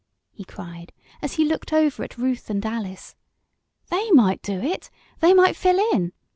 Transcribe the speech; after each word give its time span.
he 0.31 0.43
cried, 0.43 0.91
as 1.21 1.33
he 1.33 1.45
looked 1.45 1.71
over 1.71 2.03
at 2.03 2.17
Ruth 2.17 2.49
and 2.49 2.65
Alice. 2.65 3.13
"They 3.91 4.09
might 4.09 4.41
do 4.41 4.59
it 4.59 4.89
they 5.19 5.31
might 5.35 5.55
fill 5.55 5.77
in! 5.93 6.11